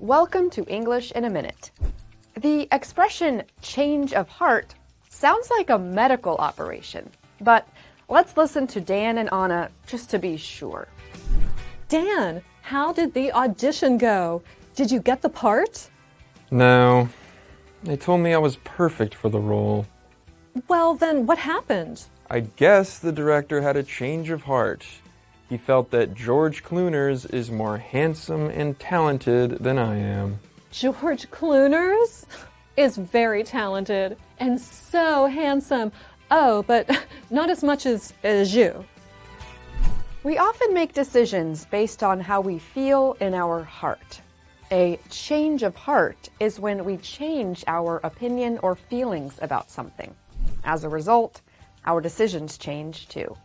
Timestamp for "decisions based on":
40.92-42.20